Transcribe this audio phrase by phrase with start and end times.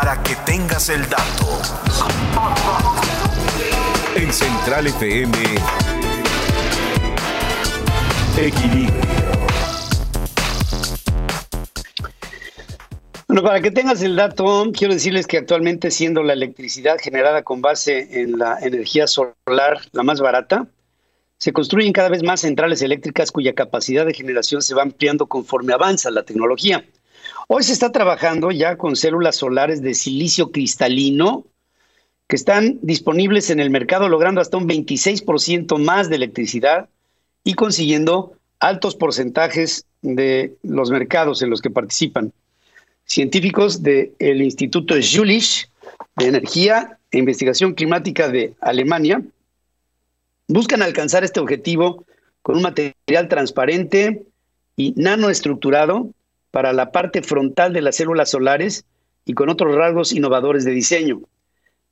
[0.00, 1.60] para que tengas el dato.
[4.14, 5.36] En Central FM,
[8.36, 9.02] Equilibrio.
[13.26, 17.60] Bueno, para que tengas el dato, quiero decirles que actualmente siendo la electricidad generada con
[17.60, 20.68] base en la energía solar la más barata,
[21.38, 25.72] se construyen cada vez más centrales eléctricas cuya capacidad de generación se va ampliando conforme
[25.72, 26.84] avanza la tecnología.
[27.48, 31.46] Hoy se está trabajando ya con células solares de silicio cristalino
[32.26, 36.88] que están disponibles en el mercado logrando hasta un 26% más de electricidad
[37.42, 42.32] y consiguiendo altos porcentajes de los mercados en los que participan.
[43.04, 45.70] Científicos del Instituto Jülich
[46.16, 49.22] de Energía e Investigación Climática de Alemania
[50.48, 52.04] buscan alcanzar este objetivo
[52.42, 54.22] con un material transparente
[54.76, 56.10] y nanoestructurado
[56.50, 58.84] para la parte frontal de las células solares
[59.24, 61.20] y con otros rasgos innovadores de diseño.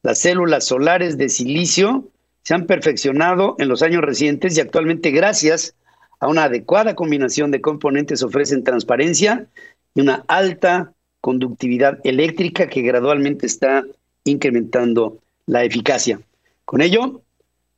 [0.03, 2.09] Las células solares de silicio
[2.43, 5.75] se han perfeccionado en los años recientes y actualmente gracias
[6.21, 9.47] a una adecuada combinación de componentes ofrecen transparencia
[9.95, 13.85] y una alta conductividad eléctrica que gradualmente está
[14.25, 16.21] incrementando la eficacia.
[16.65, 17.23] Con ello,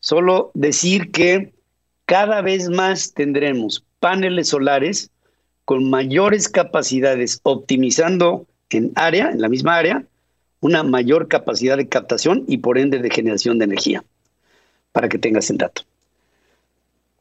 [0.01, 1.53] solo decir que
[2.05, 5.11] cada vez más tendremos paneles solares
[5.69, 10.03] con mayores capacidades, optimizando en área, en la misma área,
[10.61, 14.03] una mayor capacidad de captación y por ende de generación de energía,
[14.93, 15.83] para que tengas el dato.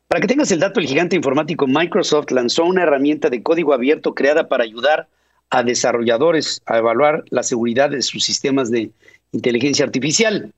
[0.08, 4.16] Para que tengas el dato, el gigante informático Microsoft lanzó una herramienta de código abierto
[4.16, 5.09] creada para ayudar
[5.50, 8.92] a desarrolladores a evaluar la seguridad de sus sistemas de
[9.34, 10.53] inteligencia artificial.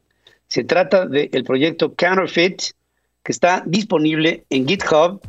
[0.48, 2.62] Se trata del proyecto Counterfeit,
[3.23, 5.20] que está disponible en GitHub,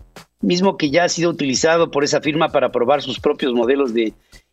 [0.40, 4.12] mismo que ya ha sido utilizado por esa firma para probar sus propios modelos de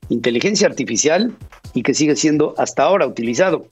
[0.10, 1.34] inteligencia artificial
[1.74, 3.68] y que sigue siendo hasta ahora utilizado.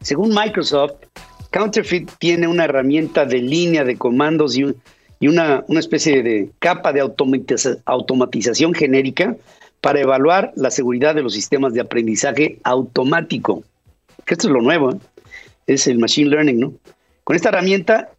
[0.00, 0.94] Según Microsoft,
[1.50, 4.64] Counterfeit tiene una herramienta de línea de comandos y,
[5.26, 9.36] una, una, especie de capa de automatización genérica
[9.80, 13.62] para evaluar la seguridad de los sistemas de aprendizaje automático.
[14.26, 14.98] Que esto es lo nuevo, ¿eh?
[15.66, 16.72] es el machine learning, ¿no?
[17.22, 18.10] Con esta herramienta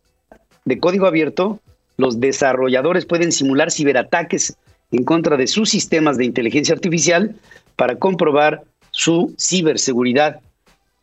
[0.63, 1.59] de código abierto,
[1.97, 4.55] los desarrolladores pueden simular ciberataques
[4.91, 7.35] en contra de sus sistemas de inteligencia artificial
[7.75, 10.41] para comprobar su ciberseguridad.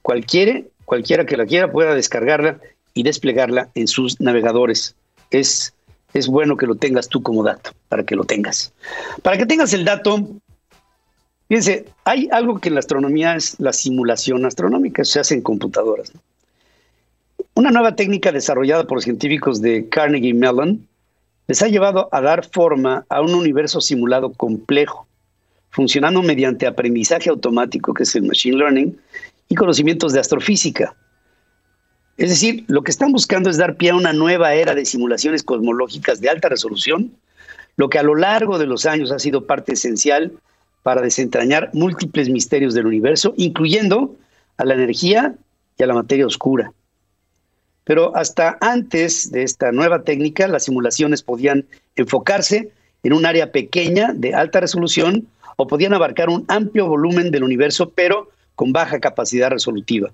[0.02, 2.58] Cualquiera, cualquiera que la quiera pueda descargarla
[2.94, 4.94] y desplegarla en sus navegadores.
[5.30, 5.74] Es,
[6.14, 8.72] es bueno que lo tengas tú como dato, para que lo tengas.
[9.22, 10.28] Para que tengas el dato,
[11.52, 16.10] Fíjense, hay algo que en la astronomía es la simulación astronómica, se hace en computadoras.
[17.54, 20.88] Una nueva técnica desarrollada por científicos de Carnegie Mellon
[21.48, 25.06] les ha llevado a dar forma a un universo simulado complejo,
[25.68, 28.98] funcionando mediante aprendizaje automático, que es el machine learning,
[29.50, 30.96] y conocimientos de astrofísica.
[32.16, 35.42] Es decir, lo que están buscando es dar pie a una nueva era de simulaciones
[35.42, 37.12] cosmológicas de alta resolución,
[37.76, 40.32] lo que a lo largo de los años ha sido parte esencial
[40.82, 44.16] para desentrañar múltiples misterios del universo, incluyendo
[44.56, 45.34] a la energía
[45.76, 46.72] y a la materia oscura.
[47.84, 51.66] Pero hasta antes de esta nueva técnica, las simulaciones podían
[51.96, 52.70] enfocarse
[53.02, 55.26] en un área pequeña de alta resolución
[55.56, 60.12] o podían abarcar un amplio volumen del universo, pero con baja capacidad resolutiva.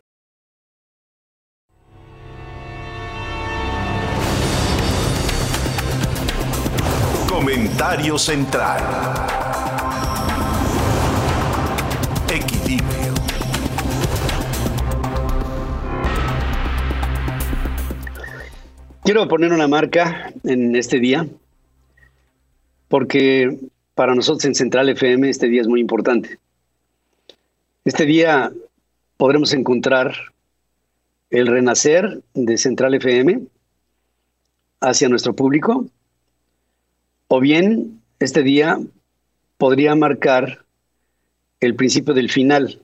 [7.43, 8.79] Comentario central.
[12.33, 13.13] Equilibrio.
[19.03, 21.27] Quiero poner una marca en este día
[22.87, 23.59] porque
[23.93, 26.39] para nosotros en Central FM este día es muy importante.
[27.83, 28.53] Este día
[29.17, 30.15] podremos encontrar
[31.29, 33.41] el renacer de Central FM
[34.79, 35.85] hacia nuestro público,
[37.35, 38.79] o bien este día
[39.57, 40.67] podría marcar
[41.61, 42.79] el principio del final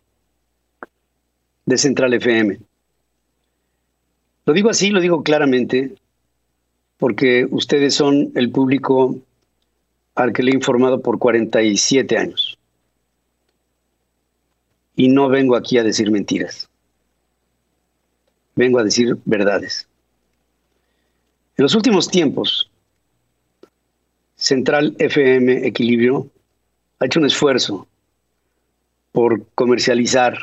[1.68, 2.58] de Central FM.
[4.46, 5.94] Lo digo así, lo digo claramente,
[6.98, 9.20] porque ustedes son el público
[10.16, 12.58] al que le he informado por 47 años.
[14.96, 16.68] Y no vengo aquí a decir mentiras.
[18.56, 19.88] Vengo a decir verdades.
[21.56, 22.72] En los últimos tiempos,
[24.40, 26.30] Central FM Equilibrio
[27.00, 27.88] ha hecho un esfuerzo
[29.12, 30.34] por comercializar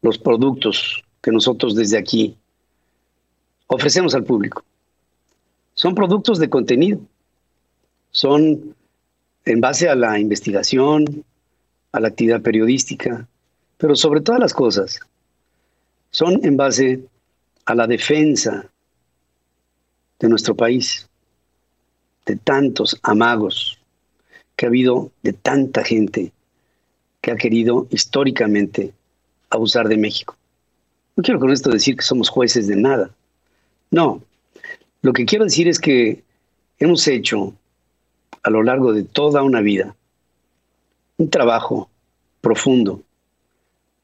[0.00, 2.36] los productos que nosotros desde aquí
[3.66, 4.64] ofrecemos al público.
[5.74, 7.00] Son productos de contenido,
[8.12, 8.76] son
[9.44, 11.24] en base a la investigación,
[11.90, 13.26] a la actividad periodística,
[13.76, 15.00] pero sobre todas las cosas,
[16.12, 17.04] son en base
[17.64, 18.70] a la defensa
[20.20, 21.08] de nuestro país,
[22.26, 23.78] de tantos amagos
[24.56, 26.32] que ha habido de tanta gente
[27.20, 28.92] que ha querido históricamente
[29.50, 30.36] abusar de México.
[31.16, 33.10] No quiero con esto decir que somos jueces de nada.
[33.90, 34.22] No.
[35.02, 36.22] Lo que quiero decir es que
[36.78, 37.54] hemos hecho
[38.42, 39.94] a lo largo de toda una vida
[41.18, 41.88] un trabajo
[42.40, 43.02] profundo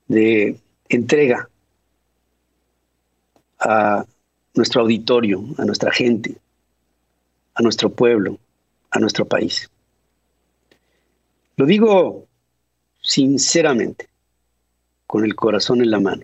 [0.07, 0.57] de
[0.89, 1.49] entrega
[3.59, 4.05] a
[4.55, 6.37] nuestro auditorio, a nuestra gente,
[7.59, 8.39] a nuestro pueblo,
[8.91, 9.69] a nuestro país.
[11.57, 12.27] Lo digo
[13.03, 14.09] sinceramente,
[15.09, 16.23] con el corazón en la mano.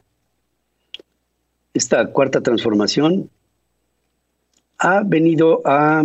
[1.72, 3.28] Esta cuarta transformación
[4.78, 6.04] ha venido a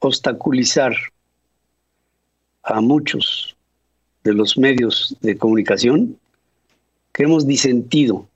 [0.00, 0.92] obstaculizar
[2.64, 3.56] a muchos
[4.22, 6.18] de los medios de comunicación
[7.12, 8.28] que hemos disentido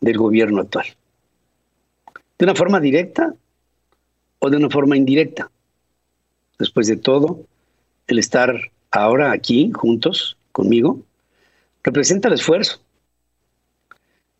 [0.00, 0.86] del gobierno actual.
[2.38, 3.34] De una forma directa
[4.44, 5.50] o de una forma indirecta.
[6.58, 7.46] Después de todo,
[8.06, 8.54] el estar
[8.90, 11.00] ahora aquí juntos conmigo
[11.82, 12.78] representa el esfuerzo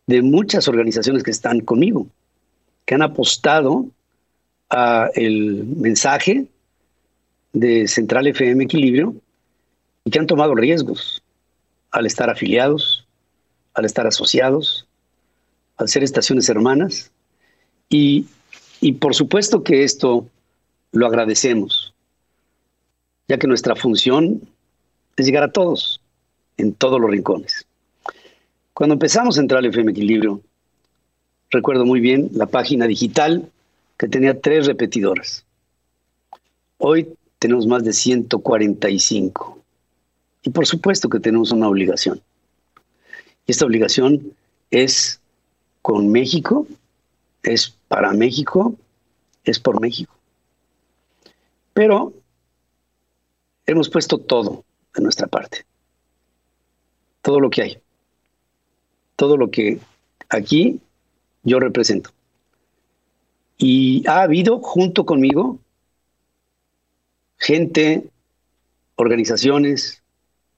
[0.05, 2.07] de muchas organizaciones que están conmigo,
[2.85, 3.87] que han apostado
[4.69, 6.45] a el mensaje
[7.53, 9.15] de Central FM Equilibrio
[10.03, 11.23] y que han tomado riesgos
[11.89, 13.07] al estar afiliados,
[13.73, 14.87] al estar asociados,
[15.77, 17.11] al ser estaciones hermanas.
[17.89, 18.27] Y,
[18.85, 20.29] y por supuesto que esto
[20.91, 21.91] lo agradecemos,
[23.27, 24.47] ya que nuestra función
[25.17, 26.01] es llegar a todos,
[26.57, 27.65] en todos los rincones.
[28.75, 30.39] Cuando empezamos Central FM Equilibrio,
[31.49, 33.49] recuerdo muy bien la página digital
[33.97, 35.43] que tenía tres repetidoras.
[36.77, 37.07] Hoy
[37.39, 39.63] tenemos más de 145.
[40.43, 42.21] Y por supuesto que tenemos una obligación.
[43.47, 44.31] Y esta obligación
[44.69, 45.19] es
[45.81, 46.67] con México,
[47.41, 48.75] es para México,
[49.43, 50.13] es por México.
[51.73, 52.13] Pero
[53.65, 54.63] hemos puesto todo
[54.95, 55.65] de nuestra parte.
[57.21, 57.79] Todo lo que hay.
[59.15, 59.79] Todo lo que
[60.29, 60.79] aquí
[61.43, 62.11] yo represento.
[63.57, 65.59] Y ha habido junto conmigo
[67.37, 68.09] gente,
[68.95, 70.01] organizaciones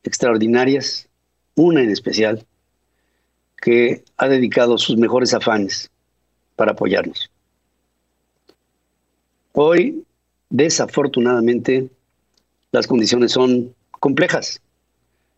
[0.04, 1.08] extraordinarias,
[1.56, 2.46] una en especial,
[3.62, 5.92] que ha dedicado sus mejores afanes
[6.58, 7.32] para apoyarnos.
[9.54, 10.04] Hoy,
[10.50, 11.90] desafortunadamente,
[12.74, 14.62] las condiciones son complejas.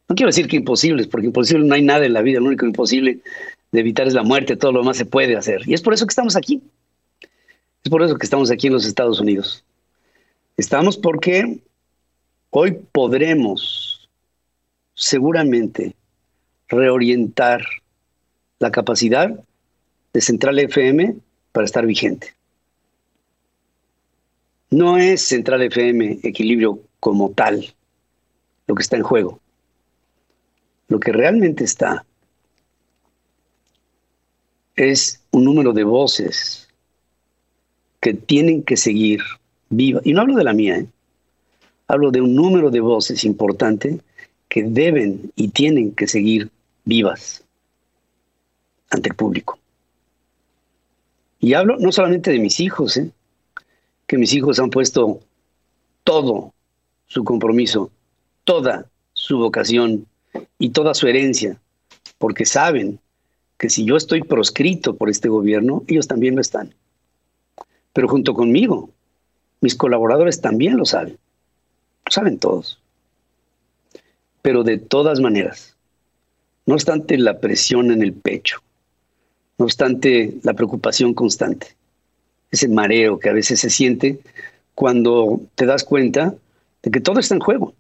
[0.08, 2.66] No quiero decir que imposibles, porque imposible no hay nada en la vida, lo único
[2.66, 3.20] imposible
[3.72, 5.62] de evitar es la muerte, todo lo demás se puede hacer.
[5.68, 6.64] Y es por eso que estamos aquí.
[7.84, 9.64] Es por eso que estamos aquí en los Estados Unidos.
[10.58, 11.60] Estamos porque
[12.50, 14.10] hoy podremos
[14.96, 15.96] seguramente
[16.68, 17.62] reorientar
[18.60, 19.40] la capacidad
[20.14, 21.16] de Central FM
[21.52, 22.34] para estar vigente.
[24.72, 27.74] No es Central FM equilibrio como tal
[28.68, 29.40] lo que está en juego.
[30.88, 32.06] Lo que realmente está
[34.76, 36.70] es un número de voces
[38.00, 39.22] que tienen que seguir
[39.70, 40.02] viva.
[40.04, 40.88] Y no hablo de la mía, ¿eh?
[41.88, 44.00] hablo de un número de voces importante
[44.48, 46.50] que deben y tienen que seguir
[46.86, 47.44] vivas
[48.90, 49.60] ante el público.
[51.40, 53.12] Y hablo no solamente de mis hijos, ¿eh?
[54.08, 55.22] que mis hijos han puesto
[56.04, 56.54] todo
[57.08, 57.92] su compromiso,
[58.44, 60.06] toda su vocación
[60.58, 61.60] y toda su herencia,
[62.18, 63.00] porque saben
[63.58, 66.74] que si yo estoy proscrito por este gobierno, ellos también lo están.
[67.94, 68.90] Pero junto conmigo,
[69.62, 71.18] mis colaboradores también lo saben.
[72.10, 72.80] saben todos.
[74.42, 75.76] Pero de todas maneras,
[76.66, 78.62] no obstante la presión en el pecho,
[79.60, 81.76] no obstante la preocupación constante,
[82.50, 84.20] ese mareo que a veces se siente
[84.74, 86.34] cuando te das cuenta
[86.82, 87.74] de que todo está en juego.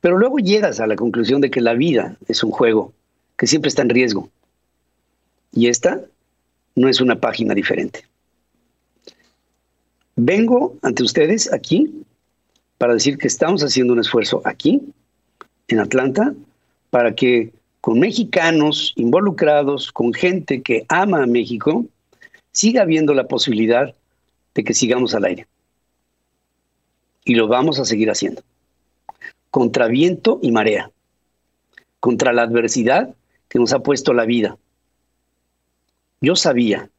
[0.00, 2.92] Pero luego llegas a la conclusión de que la vida es un juego
[3.36, 4.30] que siempre está en riesgo.
[5.52, 6.00] Y esta
[6.76, 8.04] no es una página diferente.
[10.14, 12.04] Vengo ante ustedes aquí
[12.78, 14.80] para decir que estamos haciendo un esfuerzo aquí,
[15.66, 16.32] en Atlanta,
[16.90, 21.86] para que con mexicanos involucrados, con gente que ama a México,
[22.52, 23.94] siga habiendo la posibilidad
[24.54, 25.46] de que sigamos al aire.
[27.24, 28.42] Y lo vamos a seguir haciendo.
[29.50, 30.90] Contra viento y marea.
[32.00, 33.14] Contra la adversidad
[33.48, 34.56] que nos ha puesto la vida.
[36.20, 36.90] Yo sabía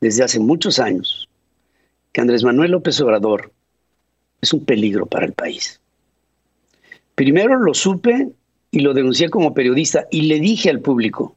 [0.00, 1.28] desde hace muchos años
[2.12, 3.52] que Andrés Manuel López Obrador
[4.40, 5.80] es un peligro para el país.
[7.14, 8.32] Primero lo supe
[8.72, 11.36] y lo denuncié como periodista y le dije al público,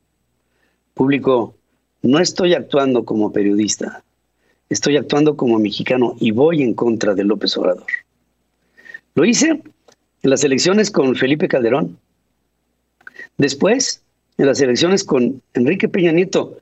[0.93, 1.53] público,
[2.01, 4.03] no estoy actuando como periodista,
[4.69, 7.85] estoy actuando como mexicano y voy en contra de López Obrador.
[9.15, 11.99] Lo hice en las elecciones con Felipe Calderón.
[13.37, 14.01] Después,
[14.37, 16.57] en las elecciones con Enrique Peña Nieto,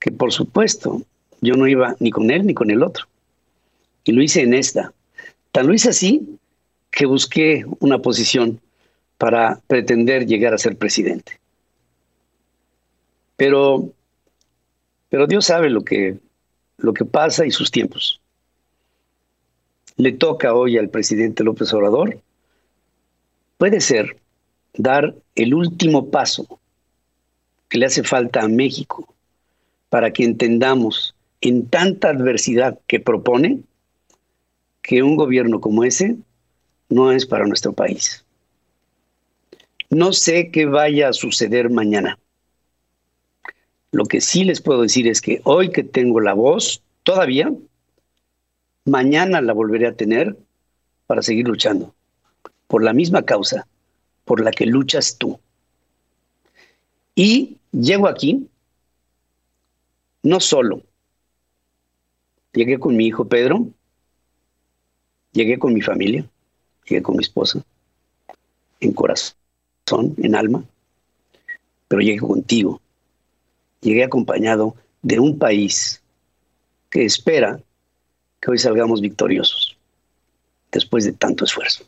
[0.00, 1.02] que por supuesto
[1.40, 3.06] yo no iba ni con él ni con el otro.
[4.04, 4.92] Y lo hice en esta.
[5.52, 6.38] Tan lo hice así
[6.90, 8.60] que busqué una posición
[9.20, 11.38] para pretender llegar a ser presidente.
[13.36, 13.92] Pero,
[15.10, 16.18] pero Dios sabe lo que,
[16.78, 18.22] lo que pasa y sus tiempos.
[19.96, 22.18] Le toca hoy al presidente López Obrador,
[23.58, 24.16] puede ser,
[24.72, 26.58] dar el último paso
[27.68, 29.14] que le hace falta a México
[29.90, 33.60] para que entendamos en tanta adversidad que propone
[34.80, 36.16] que un gobierno como ese
[36.88, 38.24] no es para nuestro país.
[39.90, 42.18] No sé qué vaya a suceder mañana.
[43.90, 47.52] Lo que sí les puedo decir es que hoy que tengo la voz, todavía,
[48.84, 50.36] mañana la volveré a tener
[51.08, 51.92] para seguir luchando
[52.68, 53.66] por la misma causa
[54.24, 55.40] por la que luchas tú.
[57.16, 58.48] Y llego aquí
[60.22, 60.82] no solo.
[62.52, 63.66] Llegué con mi hijo Pedro,
[65.32, 66.24] llegué con mi familia,
[66.84, 67.64] llegué con mi esposa,
[68.80, 69.39] en corazón,
[69.98, 70.62] en alma,
[71.88, 72.80] pero llegué contigo.
[73.80, 76.02] Llegué acompañado de un país
[76.90, 77.60] que espera
[78.40, 79.76] que hoy salgamos victoriosos
[80.70, 81.84] después de tanto esfuerzo.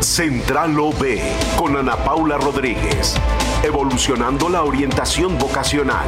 [0.00, 1.18] Central OB
[1.58, 3.16] con Ana Paula Rodríguez,
[3.62, 6.06] evolucionando la orientación vocacional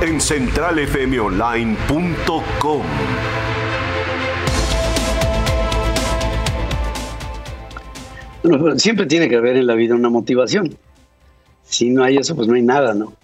[0.00, 2.82] en centralfmonline.com.
[8.76, 10.76] siempre tiene que haber en la vida una motivación.
[11.62, 13.14] Si no hay eso, pues no hay nada, ¿no?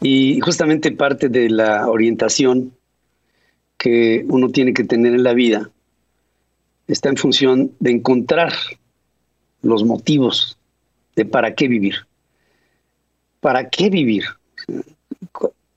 [0.00, 2.72] Y justamente parte de la orientación
[3.78, 5.70] que uno tiene que tener en la vida
[6.86, 8.52] está en función de encontrar
[9.62, 10.58] los motivos
[11.16, 11.94] de para qué vivir.
[13.40, 14.24] ¿Para qué vivir?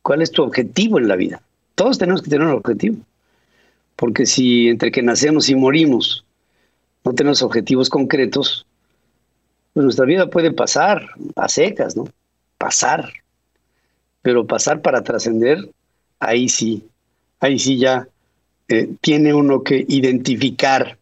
[0.01, 1.41] ¿Cuál es tu objetivo en la vida?
[1.75, 2.97] Todos tenemos que tener un objetivo.
[3.95, 6.25] Porque si entre que nacemos y morimos
[7.07, 8.65] no tenemos objetivos concretos,
[9.73, 12.09] pues nuestra vida puede pasar a secas, ¿no?
[12.57, 13.13] Pasar.
[14.21, 15.69] Pero pasar para trascender,
[16.19, 16.83] ahí sí,
[17.39, 18.09] ahí sí ya
[18.67, 20.97] eh, tiene uno que identificar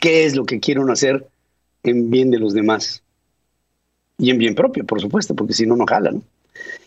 [0.00, 1.28] qué es lo que quiere uno hacer
[1.84, 3.04] en bien de los demás.
[4.18, 6.22] Y en bien propio, por supuesto, porque si no, no jala, ¿no?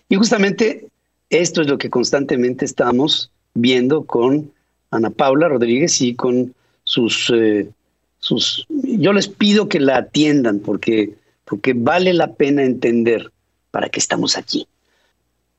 [0.10, 0.86] Y justamente
[1.30, 4.52] esto es lo que constantemente estamos viendo con
[4.92, 7.70] Ana Paula Rodríguez y con sus, eh,
[8.70, 11.13] Yo les pido que la atiendan porque,
[11.46, 13.32] porque vale la pena entender
[13.72, 14.67] para qué estamos aquí.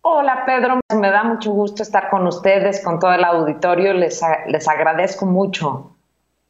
[0.02, 4.68] Hola Pedro, me da mucho gusto estar con ustedes, con todo el auditorio, les, les
[4.68, 5.90] agradezco mucho.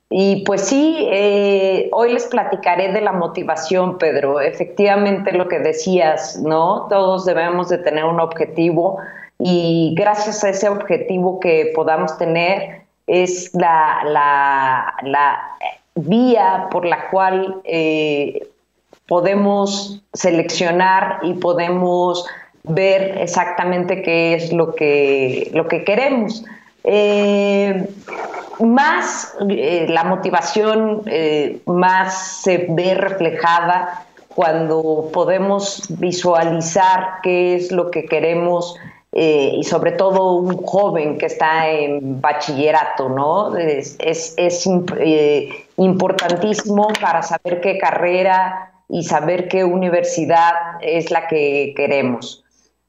[0.08, 4.40] Y pues sí, eh, hoy les platicaré de la motivación, Pedro.
[4.40, 6.86] Efectivamente lo que decías, ¿no?
[6.88, 8.98] Todos debemos de tener un objetivo
[9.38, 15.56] y gracias a ese objetivo que podamos tener es la, la,
[15.96, 18.48] vía por la cual eh,
[19.08, 22.24] podemos seleccionar y podemos
[22.64, 26.44] ver exactamente qué es lo que, lo que queremos.
[26.84, 27.88] Eh,
[28.60, 31.02] más eh, la motivación
[31.66, 38.76] más se ve reflejada cuando podemos visualizar qué es lo que queremos
[39.18, 43.56] eh, y sobre todo un joven que está en bachillerato, ¿no?
[43.56, 44.34] Es, es,
[44.98, 52.44] eh, importantísimo para saber qué carrera y saber qué universidad es la que queremos.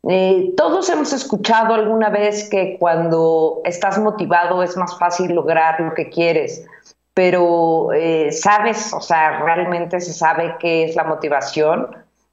[0.10, 5.94] Eh, todos hemos escuchado alguna vez que cuando estás motivado es más fácil lograr lo
[5.94, 6.66] que quieres,
[7.14, 7.88] pero
[8.32, 11.88] sabes, o sea, realmente se sabe qué es la motivación.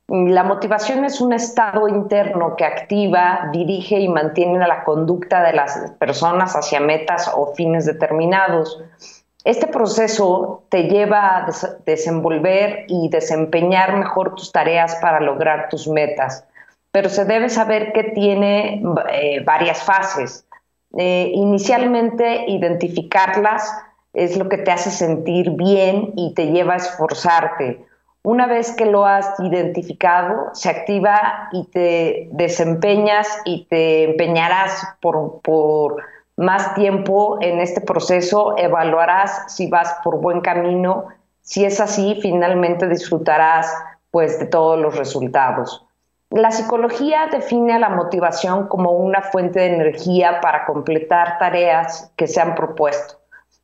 [0.09, 5.93] La motivación es un estado interno que activa, dirige y mantiene la conducta de las
[5.99, 8.83] personas hacia metas o fines determinados.
[9.45, 11.47] Este proceso te lleva a
[11.87, 16.47] desenvolver y desempeñar mejor tus tareas para lograr tus metas,
[16.91, 20.47] pero se debe saber que tiene eh, varias fases.
[20.99, 23.73] Eh, inicialmente, identificarlas
[24.13, 27.87] es lo que te hace sentir bien y te lleva a esforzarte
[28.25, 36.03] una vez que lo has identificado, se activa y te desempeñas y te empeñarás por,
[36.37, 41.05] más tiempo en este proceso, evaluarás si vas por buen camino.
[41.43, 43.71] Si es así, finalmente disfrutarás
[44.11, 45.87] pues de todos los resultados.
[46.31, 52.27] La psicología define a la motivación como una fuente de energía para completar tareas que
[52.27, 53.21] se han propuesto,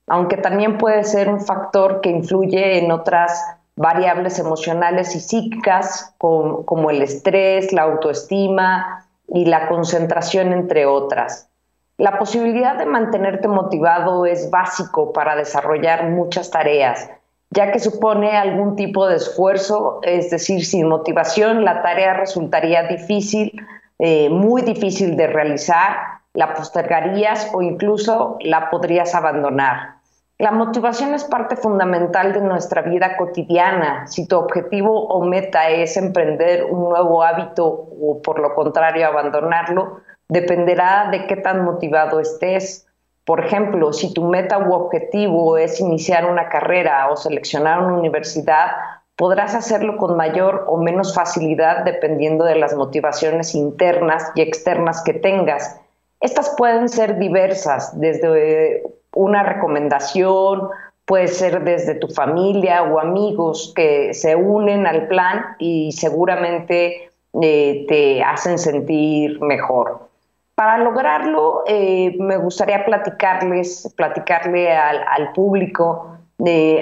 [0.06, 3.42] aunque también puede ser un factor que influye en otras
[3.80, 11.48] variables emocionales y psíquicas como, el estrés, la autoestima y la concentración, entre otras.
[11.96, 17.08] La posibilidad de mantenerte motivado es básico para desarrollar muchas tareas,
[17.48, 23.66] ya que supone algún tipo de esfuerzo, es decir, sin motivación la tarea resultaría difícil,
[23.98, 25.96] eh, muy difícil de realizar,
[26.34, 29.99] la postergarías o incluso la podrías abandonar.
[30.40, 34.06] La motivación es parte fundamental de nuestra vida cotidiana.
[34.06, 40.00] Si tu objetivo o meta es emprender un nuevo hábito o por lo contrario abandonarlo,
[40.28, 42.86] dependerá de qué tan motivado estés.
[43.26, 48.68] Por ejemplo, si tu meta u objetivo es iniciar una carrera o seleccionar una universidad,
[49.16, 55.12] podrás hacerlo con mayor o menos facilidad dependiendo de las motivaciones internas y externas que
[55.12, 55.78] tengas.
[56.20, 58.82] Estas pueden ser diversas, desde
[59.14, 60.68] una recomendación,
[61.06, 67.10] puede ser desde tu familia o amigos que se unen al plan y seguramente
[67.42, 70.08] eh, te hacen sentir mejor.
[70.54, 76.18] Para lograrlo, eh, me gustaría platicarles, platicarle al, público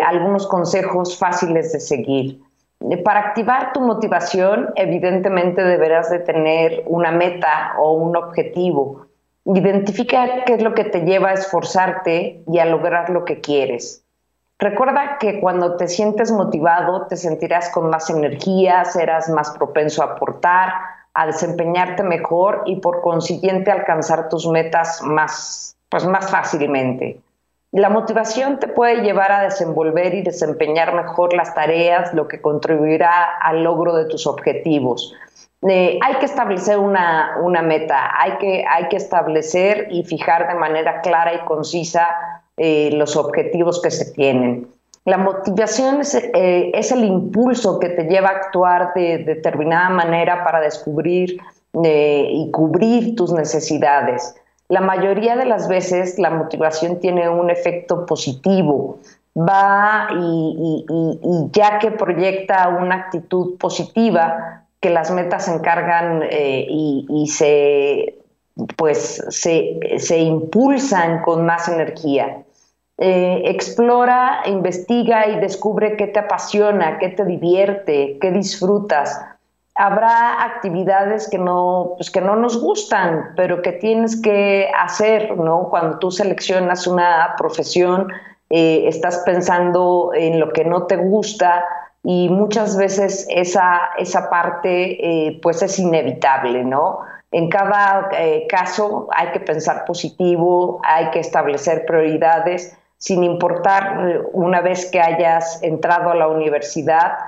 [0.04, 2.40] algunos consejos fáciles de seguir.
[3.04, 9.07] Para activar tu motivación, evidentemente deberás de tener una meta o un objetivo.
[9.44, 14.04] Identifica qué es lo que te lleva a esforzarte y a lograr lo que quieres.
[14.58, 20.14] Recuerda que cuando te sientes motivado te sentirás con más energía, serás más propenso a
[20.16, 20.72] aportar,
[21.14, 27.20] a desempeñarte mejor y por consiguiente alcanzar tus metas más, pues más fácilmente.
[27.70, 33.36] La motivación te puede llevar a desenvolver y desempeñar mejor las tareas, lo que contribuirá
[33.40, 35.14] al logro de tus objetivos.
[35.62, 41.00] Eh, hay que establecer una, meta, hay que, hay que establecer y fijar de manera
[41.00, 42.08] clara y concisa
[42.56, 44.68] eh, los objetivos que se tienen.
[45.04, 50.44] La motivación es, eh, es, el impulso que te lleva a actuar de determinada manera
[50.44, 51.40] para descubrir
[51.80, 54.34] y cubrir tus necesidades.
[54.68, 58.98] La mayoría de las veces la motivación tiene un efecto positivo,
[59.36, 60.84] va y
[61.52, 68.18] ya que proyecta una actitud positiva, que las metas se encargan eh, y, se,
[68.76, 72.42] pues, se, impulsan con más energía.
[72.98, 79.20] Eh, explora, investiga y descubre qué te apasiona, qué te divierte, qué disfrutas.
[79.74, 85.68] Habrá actividades que no, pues que no nos gustan, pero que tienes que hacer, ¿no?
[85.70, 88.08] Cuando tú seleccionas una profesión,
[88.50, 91.64] eh, estás pensando en lo que no te gusta,
[92.04, 97.00] y muchas veces esa, esa parte eh, pues es inevitable, ¿no?
[97.30, 104.20] En cada eh, caso hay que pensar positivo, hay que establecer prioridades, sin importar eh,
[104.32, 107.18] una vez que hayas entrado a la universidad,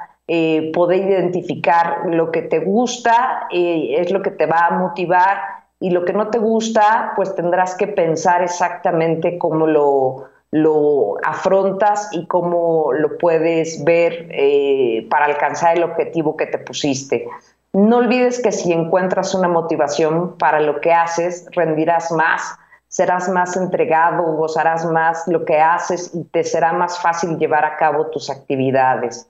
[0.73, 5.39] poder identificar lo que te gusta, es lo que te va a motivar
[5.81, 12.09] y lo que no te gusta, pues tendrás que pensar exactamente cómo lo, lo afrontas
[12.13, 17.29] y cómo lo puedes ver eh, para alcanzar el objetivo que te pusiste.
[17.73, 22.57] No olvides que si encuentras una motivación para lo que haces, rendirás más,
[22.89, 27.77] serás más entregado, gozarás más lo que haces y te será más fácil llevar a
[27.77, 29.29] cabo tus actividades.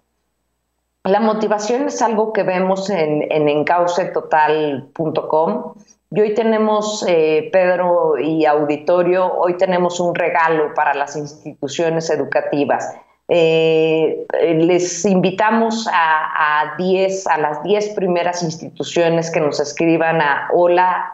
[1.04, 5.74] La motivación es algo que vemos en, en encaucetotal.com
[6.12, 12.92] Y hoy tenemos, eh, Pedro y auditorio, hoy tenemos un regalo para las instituciones educativas.
[13.29, 21.12] Eh, les invitamos a, a, a las 10 primeras instituciones que nos escriban a hola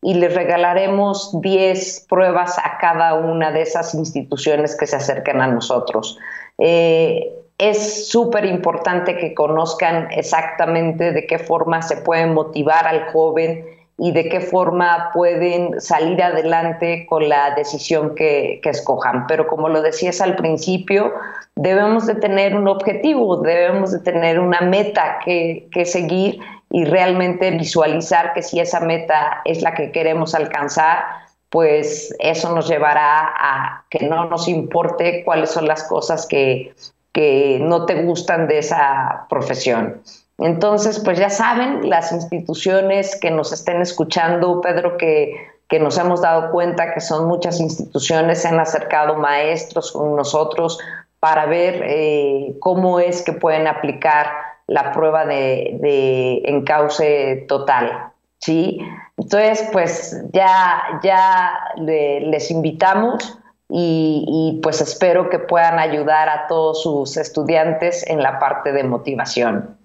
[0.00, 5.48] y les regalaremos 10 pruebas a cada una de esas instituciones que se acerquen a
[5.48, 6.20] nosotros.
[6.58, 13.64] Eh, es súper importante que conozcan exactamente de qué forma se pueden motivar al joven
[13.98, 19.26] y de qué forma pueden salir adelante con la decisión que, escojan.
[19.26, 21.12] Pero como lo decías al principio,
[21.54, 27.50] debemos de tener un objetivo, debemos de tener una meta que, que seguir y realmente
[27.52, 31.04] visualizar que si esa meta es la que queremos alcanzar,
[31.50, 36.72] pues eso nos llevará a que no nos importe cuáles son las cosas que,
[37.12, 40.02] que no te gustan de esa profesión.
[40.38, 45.36] Entonces, pues ya saben, las instituciones que nos estén escuchando, Pedro, que,
[45.68, 50.78] que nos hemos dado cuenta que son muchas instituciones, se han acercado maestros con nosotros
[51.20, 54.26] para ver eh, cómo es que pueden aplicar
[54.66, 58.12] la prueba de, de encauce total.
[58.42, 58.78] ¿sí?
[59.16, 63.38] Entonces, pues ya, ya les invitamos
[63.74, 69.76] y, pues espero que puedan ayudar a todos sus estudiantes en la parte de motivación.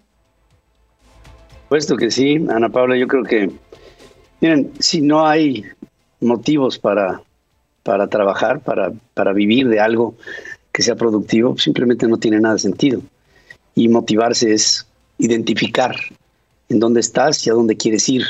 [1.70, 3.50] Puesto que sí, Ana Paula, yo creo que,
[4.42, 5.66] miren, si no hay
[6.20, 7.22] motivos para,
[7.84, 10.16] para trabajar, para, para vivir de algo
[10.74, 13.02] que sea productivo, simplemente no tiene nada de sentido
[13.78, 14.88] y motivarse es
[15.20, 15.96] identificar
[16.68, 18.26] en dónde estás y a dónde quieres ir,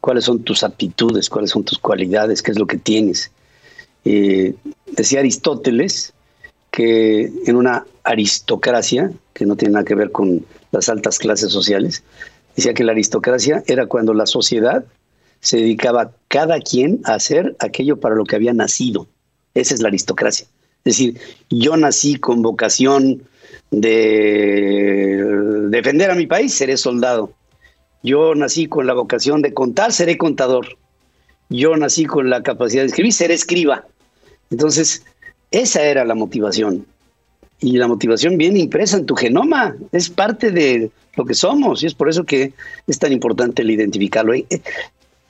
[0.00, 3.30] cuáles son tus aptitudes, cuáles son tus cualidades, qué es lo que tienes.
[4.04, 4.54] Eh,
[4.92, 6.12] decía Aristóteles
[6.70, 12.02] que en una aristocracia, que no tiene nada que ver con las altas clases sociales,
[12.56, 14.84] decía que la aristocracia era cuando la sociedad
[15.40, 19.06] se dedicaba cada quien a hacer aquello para lo que había nacido.
[19.54, 20.46] Esa es la aristocracia.
[20.84, 23.22] Es decir, yo nací con vocación
[23.70, 25.24] de
[25.68, 27.32] defender a mi país, seré soldado.
[28.02, 30.76] Yo nací con la vocación de contar, seré contador.
[31.48, 33.86] Yo nací con la capacidad de escribir, seré escriba.
[34.50, 35.04] Entonces,
[35.50, 36.86] esa era la motivación.
[37.60, 41.86] Y la motivación viene impresa en tu genoma, es parte de lo que somos y
[41.86, 42.52] es por eso que
[42.86, 44.34] es tan importante el identificarlo.
[44.34, 44.46] Eh,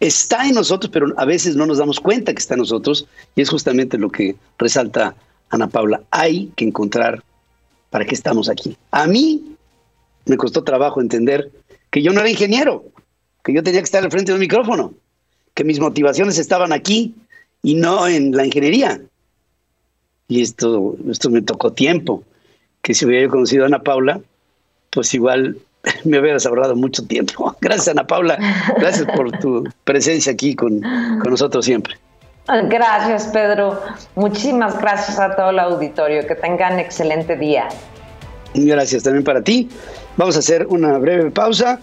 [0.01, 3.43] está en nosotros, pero a veces no nos damos cuenta que está en nosotros y
[3.43, 5.15] es justamente lo que resalta
[5.51, 6.03] Ana Paula.
[6.11, 7.23] Hay que encontrar
[7.95, 8.77] ¿para qué estamos aquí?
[8.91, 9.55] A mí
[10.27, 11.53] me costó trabajo entender
[11.91, 12.83] que yo no era ingeniero,
[13.45, 14.95] que yo tenía que estar al frente del micrófono,
[15.55, 17.15] que mis motivaciones estaban aquí
[17.65, 19.01] y no en la ingeniería.
[20.29, 22.23] Y esto, esto me tocó tiempo,
[22.83, 24.21] que si hubiera conocido a Ana Paula,
[24.91, 25.59] pues igual
[26.05, 27.57] me hubieras ahorrado mucho tiempo.
[27.61, 28.39] Gracias, Ana Paula.
[28.79, 31.97] Gracias por tu presencia aquí con, con nosotros siempre.
[32.47, 33.81] Gracias, Pedro.
[34.15, 36.27] Muchísimas gracias a todo el auditorio.
[36.27, 37.69] Que tengan excelente día.
[38.53, 39.71] Gracias también para ti.
[40.19, 41.81] Vamos a hacer una breve pausa.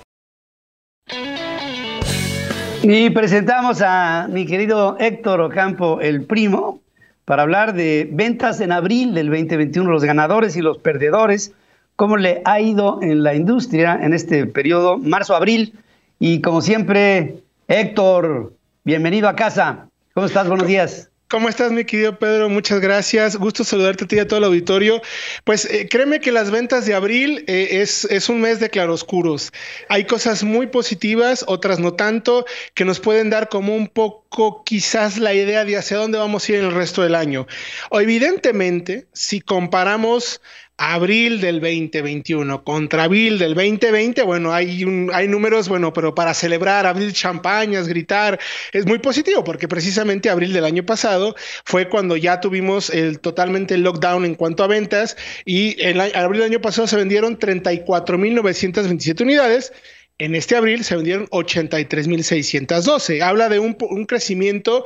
[2.83, 6.81] Y presentamos a mi querido Héctor Ocampo, el primo,
[7.25, 11.53] para hablar de ventas en abril del 2021, los ganadores y los perdedores,
[11.95, 15.75] cómo le ha ido en la industria en este periodo, marzo-abril.
[16.17, 17.35] Y como siempre,
[17.67, 19.87] Héctor, bienvenido a casa.
[20.15, 20.47] ¿Cómo estás?
[20.47, 21.10] Buenos días.
[21.31, 22.49] ¿Cómo estás, mi querido Pedro?
[22.49, 23.37] Muchas gracias.
[23.37, 25.01] Gusto saludarte a ti y a todo el auditorio.
[25.45, 29.53] Pues eh, créeme que las ventas de abril eh, es, es, un mes de claroscuros.
[29.87, 35.19] Hay cosas muy positivas, otras no tanto, que nos pueden dar como un poco quizás
[35.19, 37.47] la idea de hacia dónde vamos a ir en el resto del año.
[37.91, 40.41] O evidentemente, si comparamos
[40.81, 46.33] abril del 2021 contra abril del 2020, bueno, hay, un, hay números, bueno, pero para
[46.33, 48.39] celebrar, abrir champañas, gritar,
[48.73, 53.77] es muy positivo porque precisamente abril del año pasado fue cuando ya tuvimos el totalmente
[53.77, 59.73] lockdown en cuanto a ventas y en abril del año pasado se vendieron 34.927 unidades.
[60.17, 63.21] En este abril se vendieron 83.612.
[63.21, 64.83] Habla de un, un, crecimiento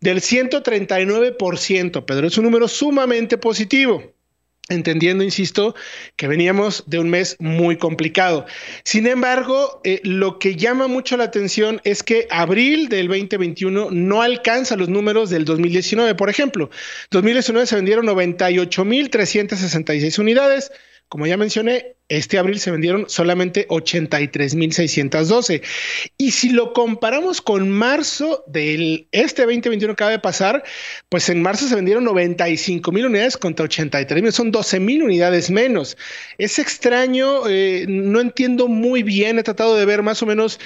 [0.00, 2.26] del 139%, Pedro.
[2.26, 4.17] Es un número sumamente positivo
[4.68, 5.74] entendiendo, insisto,
[6.16, 8.46] que veníamos de un mes muy complicado.
[8.84, 14.22] Sin embargo, eh, lo que llama mucho la atención es que abril del 2021 no
[14.22, 16.70] alcanza los números del 2019, por ejemplo.
[17.10, 20.72] 2019 se vendieron 98.366 unidades,
[21.08, 25.62] como ya mencioné, este abril se vendieron solamente 83.612.
[26.16, 30.64] Y si lo comparamos con marzo del este 2021 que acaba de pasar,
[31.08, 35.50] pues en marzo se vendieron 95 mil unidades contra 83 mil, son 12 mil unidades
[35.50, 35.96] menos.
[36.38, 40.58] Es extraño, eh, no entiendo muy bien, he tratado de ver más o menos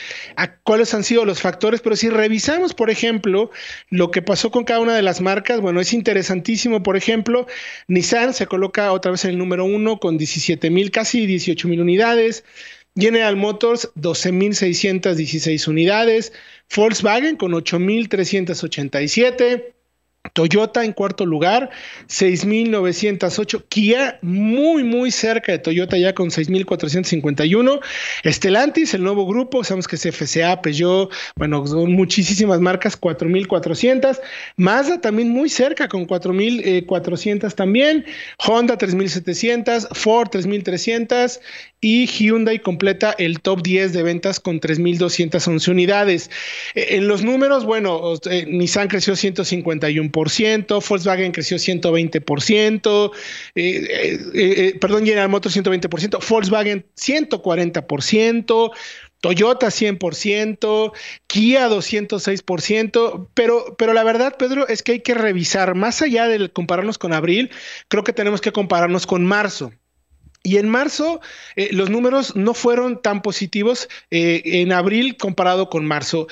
[0.63, 3.51] cuáles han sido los factores, pero si revisamos, por ejemplo,
[3.91, 7.47] lo que pasó con cada una de las marcas, bueno, es interesantísimo, por ejemplo,
[7.89, 11.81] Nissan se coloca otra vez en el número uno con 17 mil, casi 18 mil
[11.81, 12.45] unidades.
[12.95, 16.33] General Motors, 12.616 unidades.
[16.69, 19.73] Volkswagen con 8.387.
[20.33, 21.71] Toyota en cuarto lugar,
[22.09, 23.65] 6.908.
[23.69, 27.81] Kia muy, muy cerca de Toyota ya con 6.451.
[28.23, 34.21] Estelantis, el nuevo grupo, sabemos que es FCA, Peugeot, bueno, son muchísimas marcas, 4.400.
[34.57, 38.05] Mazda también muy cerca con 4.400 también.
[38.39, 41.41] Honda 3.700, Ford 3.300
[41.85, 46.31] y Hyundai completa el top 10 de ventas con 3.211 unidades.
[46.75, 53.11] Eh, en los números, bueno, eh, Nissan creció 151%, Volkswagen creció 120%,
[53.57, 58.71] eh, perdón, General Motors 120%, Volkswagen 140%.
[59.21, 60.93] Toyota 100%,
[61.29, 66.49] Kia 206%, pero, pero la verdad, Pedro, es que hay que revisar, más allá de
[66.49, 67.49] compararnos con abril,
[67.87, 69.73] creo que tenemos que compararnos con marzo.
[70.43, 71.21] Y en marzo
[71.57, 76.27] eh, los números no fueron tan positivos eh, en abril comparado con marzo.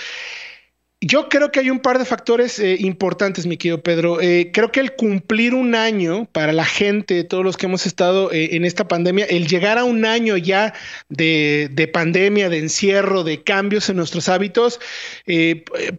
[1.03, 4.21] Yo creo que hay un par de factores eh, importantes, mi querido Pedro.
[4.21, 8.31] Eh, creo que el cumplir un año para la gente, todos los que hemos estado
[8.31, 10.75] eh, en esta pandemia, el llegar a un año ya
[11.09, 14.79] de, de pandemia, de encierro, de cambios en nuestros hábitos,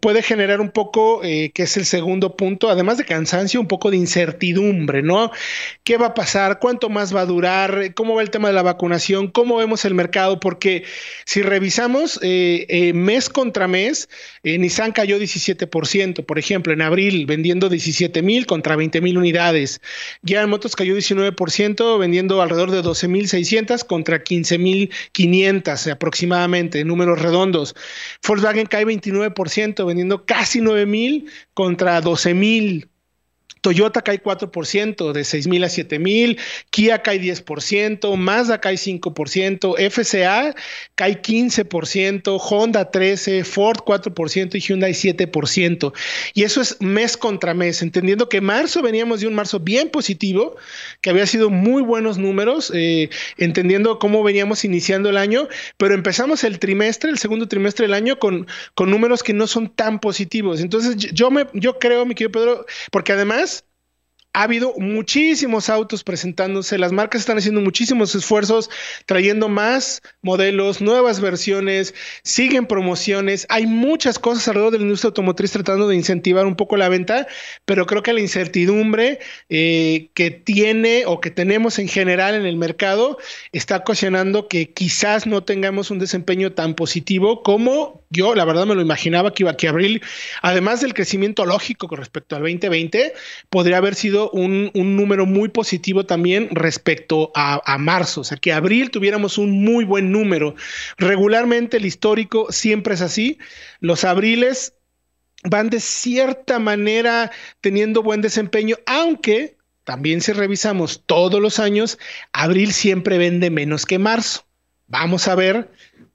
[0.02, 3.98] puede generar un poco, que es el segundo punto, además de cansancio, un poco de
[3.98, 5.32] incertidumbre, ¿no?
[5.84, 6.60] ¿Qué va a pasar?
[6.60, 7.94] ¿Cuánto más va a durar?
[7.96, 9.30] ¿Cómo va el tema de la vacunación?
[9.30, 10.40] ¿Cómo vemos el mercado?
[10.40, 10.84] Porque
[11.26, 14.10] si revisamos mes contra mes,
[14.44, 19.82] Nissan cayó 17%, por ejemplo, en abril, vendiendo 17 mil contra 20 mil unidades.
[20.26, 26.84] General Motors cayó 19%, vendiendo alrededor de 12 mil 600 contra 15 mil 500 aproximadamente,
[26.86, 27.76] números redondos.
[28.26, 32.91] Volkswagen cae 29%, vendiendo casi 9 mil contra 12 mil.
[33.62, 36.40] Toyota cae 4%, de 6 mil a 7 mil,
[36.72, 40.56] Kia cae 10%, Mazda cae 5%, FCA
[40.96, 45.94] cae 15%, Honda 13%, Ford 4% y Hyundai 7%.
[46.34, 50.56] Y eso es mes contra mes, entendiendo que marzo veníamos de un marzo bien positivo,
[51.02, 55.48] que había sido muy buenos números, eh, entendiendo cómo veníamos iniciando el año,
[55.78, 59.70] pero empezamos el trimestre, el segundo trimestre del año, con, con números que no son
[59.70, 60.62] tan positivos.
[60.62, 63.51] Entonces yo, me, yo creo, mi querido Pedro, porque además
[64.34, 68.70] ha habido muchísimos autos presentándose, las marcas están haciendo muchísimos esfuerzos,
[69.06, 75.52] trayendo más modelos, nuevas versiones, siguen promociones, hay muchas cosas alrededor de la industria automotriz
[75.52, 77.28] tratando de incentivar un poco la venta,
[77.66, 82.56] pero creo que la incertidumbre eh, que tiene o que tenemos en general en el
[82.56, 83.18] mercado
[83.52, 88.76] está ocasionando que quizás no tengamos un desempeño tan positivo como yo, la verdad, me
[88.76, 90.02] lo imaginaba que iba que abril,
[90.42, 93.14] además del crecimiento lógico con respecto al 2020,
[93.50, 98.54] podría haber sido un, número muy positivo también respecto a, a, marzo, o sea, que
[98.54, 100.56] abril tuviéramos un muy buen número.
[100.98, 103.40] Regularmente el histórico siempre es así.
[103.80, 104.76] Los abriles
[105.44, 107.32] van de cierta manera
[107.62, 111.98] teniendo buen desempeño, aunque también si revisamos todos los años,
[112.34, 114.46] abril siempre vende menos que marzo.
[114.88, 115.72] Vamos a ver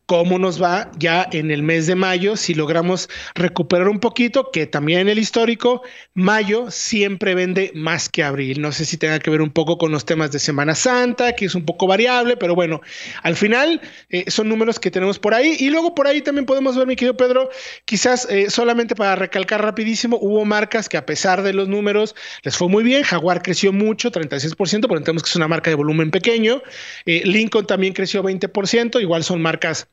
[0.06, 4.66] cómo nos va ya en el mes de mayo, si logramos recuperar un poquito, que
[4.66, 5.82] también en el histórico,
[6.14, 8.60] mayo siempre vende más que abril.
[8.60, 11.46] No sé si tenga que ver un poco con los temas de Semana Santa, que
[11.46, 12.80] es un poco variable, pero bueno,
[13.22, 15.56] al final eh, son números que tenemos por ahí.
[15.58, 17.50] Y luego por ahí también podemos ver, mi querido Pedro,
[17.84, 22.56] quizás eh, solamente para recalcar rapidísimo, hubo marcas que a pesar de los números les
[22.56, 23.02] fue muy bien.
[23.02, 26.62] Jaguar creció mucho, 36%, pero entendemos que es una marca de volumen pequeño.
[27.06, 29.88] Eh, Lincoln también creció 20%, igual son marcas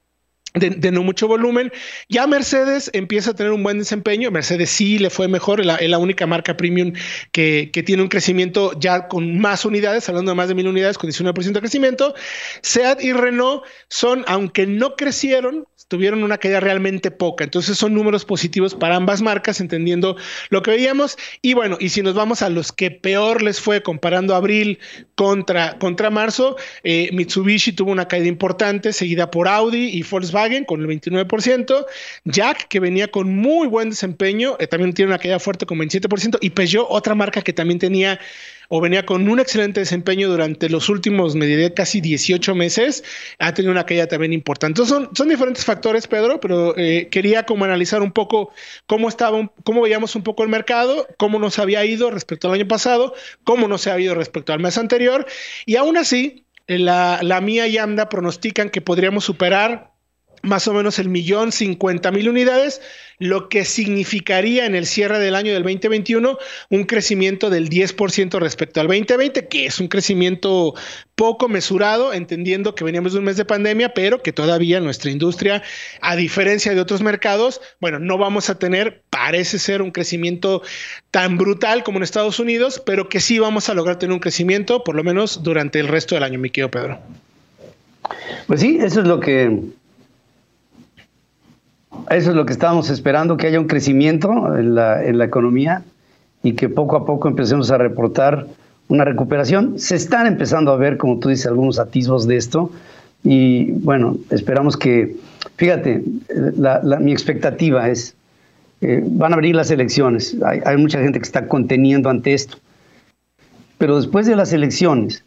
[0.54, 1.72] de, no mucho volumen.
[2.10, 4.32] Ya Mercedes empieza a tener un buen desempeño.
[4.32, 6.94] Mercedes sí le fue mejor, es la, única marca premium
[7.32, 10.98] que, que, tiene un crecimiento ya con más unidades, hablando de más de mil unidades,
[10.98, 12.14] con 19% de crecimiento.
[12.62, 17.44] Seat y Renault son, aunque no crecieron, tuvieron una caída realmente poca.
[17.44, 20.16] Entonces son números positivos para ambas marcas, entendiendo
[20.50, 21.18] lo que veíamos.
[21.42, 24.80] Y bueno, y si nos vamos a los que peor les fue comparando abril
[25.16, 30.82] contra, contra marzo, eh, Mitsubishi tuvo una caída importante, seguida por Audi y Volkswagen con
[30.82, 31.86] el 29%,
[32.26, 36.38] Jack que venía con muy buen desempeño, eh, también tiene una caída fuerte con 27%
[36.42, 38.20] y Peugeot, otra marca que también tenía
[38.76, 43.04] o venía con un excelente desempeño durante los últimos, me casi 18 meses,
[43.38, 44.84] ha tenido una caída también importante.
[44.84, 48.52] Son, son diferentes factores, Pedro, pero eh, quería como analizar un poco
[48.88, 52.68] cómo estaba, cómo veíamos un poco el mercado, cómo nos había ido respecto al año
[52.68, 55.28] pasado, cómo nos ha ido respecto al mes anterior,
[55.68, 59.93] y aún así, la, la mía y AMDA pronostican que podríamos superar
[60.44, 62.82] más o menos el millón cincuenta mil unidades,
[63.18, 66.38] lo que significaría en el cierre del año del 2021
[66.70, 70.74] un crecimiento del 10% respecto al 2020, que es un crecimiento
[71.16, 75.64] poco mesurado, entendiendo que veníamos de un mes de pandemia, pero que todavía nuestra industria,
[76.02, 80.62] a diferencia de otros mercados, bueno, no vamos a tener, parece ser un crecimiento
[81.10, 84.84] tan brutal como en Estados Unidos, pero que sí vamos a lograr tener un crecimiento,
[84.84, 87.00] por lo menos durante el resto del año, mi querido Pedro.
[88.48, 89.62] Pues sí, eso es lo que
[92.10, 95.84] eso es lo que estábamos esperando, que haya un crecimiento en la, economía
[96.42, 98.48] y que poco a poco empecemos a reportar
[98.88, 99.80] una recuperación.
[99.80, 102.72] Se están empezando a ver, como tú dices, algunos atisbos de esto.
[103.24, 105.16] Y bueno, esperamos que,
[105.56, 106.04] fíjate,
[107.00, 108.16] mi expectativa es,
[108.82, 110.36] eh, van a abrir las elecciones.
[110.44, 112.58] Hay, mucha gente que está conteniendo ante esto.
[113.78, 115.24] Pero después de las elecciones,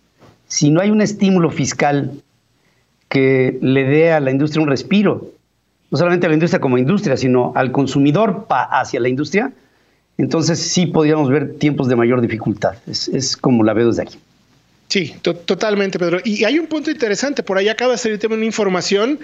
[0.47, 2.13] si no hay un estímulo fiscal
[3.09, 5.31] que le dé a la industria un respiro,
[5.97, 9.51] no solamente a la industria como industria, sino al consumidor hacia la industria,
[10.19, 12.75] entonces sí podríamos ver tiempos de mayor dificultad.
[12.87, 14.19] Es, como la veo desde aquí.
[14.89, 16.21] Sí, totalmente, Pedro.
[16.23, 19.19] Y hay un punto interesante, por ahí acaba de salir también una información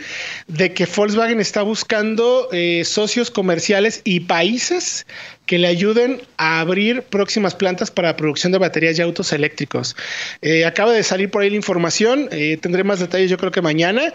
[0.48, 5.06] de que Volkswagen está buscando eh, socios comerciales y países
[5.46, 9.96] que le ayuden a abrir próximas plantas para producción de baterías y autos eléctricos.
[10.40, 13.60] Eh, acaba de salir por ahí la información, eh, tendré más detalles yo creo que
[13.60, 14.12] mañana,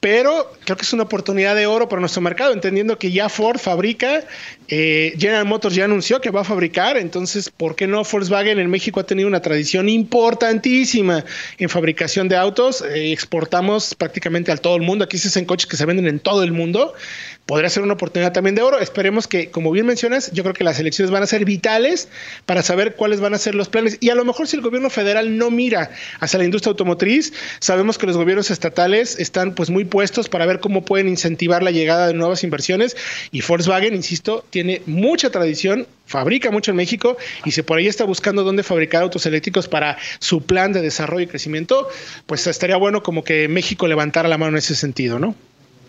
[0.00, 3.58] pero creo que es una oportunidad de oro para nuestro mercado, entendiendo que ya Ford
[3.58, 4.24] fabrica,
[4.68, 8.70] eh, General Motors ya anunció que va a fabricar, entonces, ¿por qué no Volkswagen en
[8.70, 11.24] México ha tenido una tradición importantísima
[11.58, 12.84] en fabricación de autos?
[12.94, 16.42] exportamos prácticamente a todo el mundo, aquí se hacen coches que se venden en todo
[16.42, 16.94] el mundo,
[17.48, 18.78] podría ser una oportunidad también de oro.
[18.78, 22.08] Esperemos que, como bien mencionas, yo creo que las elecciones van a ser vitales
[22.46, 23.98] para saber cuáles van a ser los planes.
[24.00, 27.98] Y a lo mejor si el gobierno federal no mira hacia la industria automotriz, sabemos
[27.98, 32.06] que los gobiernos estatales están pues muy puestos para ver cómo pueden incentivar la llegada
[32.06, 32.96] de nuevas inversiones.
[33.32, 38.04] Y Volkswagen, insisto, tiene mucha tradición, fabrica mucho en México y si por ahí está
[38.04, 41.88] buscando dónde fabricar autos eléctricos para su plan de desarrollo y crecimiento,
[42.26, 45.34] pues estaría bueno como que México levantara la mano en ese sentido, ¿no?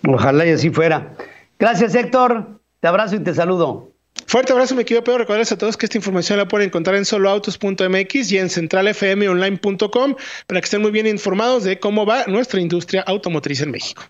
[0.08, 1.16] Ojalá y así fuera.
[1.58, 2.62] Gracias, Héctor.
[2.80, 3.92] Te abrazo y te saludo.
[4.30, 5.18] Fuerte abrazo, me quiero Pedro.
[5.18, 10.62] Recordarles a todos que esta información la pueden encontrar en soloautos.mx y en centralfmonline.com para
[10.62, 14.04] que estén muy bien informados de cómo va nuestra industria automotriz en México.